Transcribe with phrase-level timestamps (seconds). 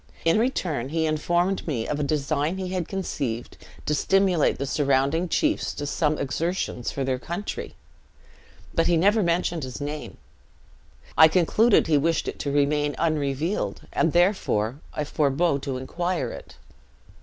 [0.25, 3.55] In return, he informed me of a design he had conceived,
[3.85, 7.75] to stimulate the surrounding chiefs to some exertions for their country;
[8.73, 10.17] but as he never mentioned his name,
[11.15, 16.55] I concluded he wished it to remain unrevealed, and therefore I forbore to inquire it.